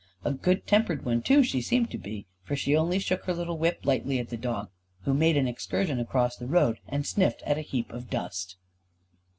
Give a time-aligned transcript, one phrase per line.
[0.25, 3.59] A good tempered one too she seemed to be, for she only shook her little
[3.59, 4.71] whip lightly at the dog,
[5.03, 8.55] who made an excursion across the road and sniffed at a heap of dust.